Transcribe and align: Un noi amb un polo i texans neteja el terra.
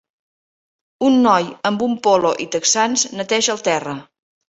Un 1.09 1.19
noi 1.27 1.53
amb 1.71 1.85
un 1.89 1.95
polo 2.09 2.35
i 2.47 2.51
texans 2.59 3.07
neteja 3.19 3.59
el 3.59 3.67
terra. 3.73 3.99